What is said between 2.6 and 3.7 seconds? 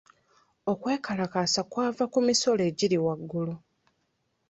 egiri waggulu.